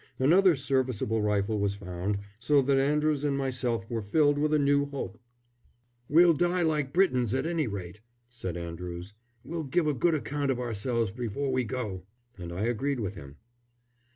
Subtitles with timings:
[0.17, 4.87] Another serviceable rifle was found, so that Andrews and myself were filled with a new
[4.87, 5.19] hope.
[6.09, 9.13] "We'll die like Britons, at any rate!" said Andrews.
[9.43, 12.01] "We'll give a good account of ourselves before we go!"
[12.35, 13.35] And I agreed with him.